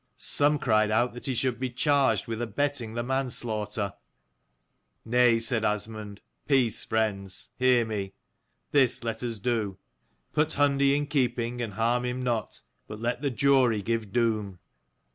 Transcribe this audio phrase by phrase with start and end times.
[0.17, 3.93] Some cried out that he should be charged with abetting the manslaughter.
[5.05, 7.51] "Nay," said Asmund, "peace, friends.
[7.59, 8.13] Hear me.
[8.71, 9.77] This let us do.
[10.33, 14.57] Put Hundi in keeping, and harm him not; but let the jury give doom."